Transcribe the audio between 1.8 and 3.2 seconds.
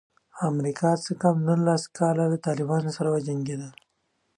کاله له طالبانو سره